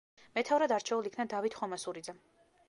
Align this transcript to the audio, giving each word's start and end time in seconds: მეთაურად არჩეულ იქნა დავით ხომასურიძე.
მეთაურად 0.37 0.73
არჩეულ 0.77 1.09
იქნა 1.11 1.27
დავით 1.35 1.59
ხომასურიძე. 1.61 2.19